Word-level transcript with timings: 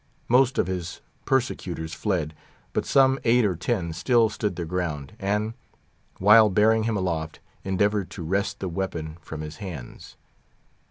Most 0.27 0.57
of 0.57 0.65
his 0.65 0.99
persecutors 1.25 1.93
fled; 1.93 2.33
but 2.73 2.87
some 2.87 3.19
eight 3.23 3.45
or 3.45 3.55
ten 3.55 3.93
still 3.93 4.29
stood 4.29 4.55
their 4.55 4.65
ground, 4.65 5.13
and, 5.19 5.53
while 6.17 6.49
bearing 6.49 6.85
him 6.85 6.97
aloft, 6.97 7.39
endeavoured 7.63 8.09
to 8.09 8.23
wrest 8.23 8.61
the 8.61 8.67
weapon 8.67 9.17
from 9.21 9.41
his 9.41 9.57
hands. 9.57 10.15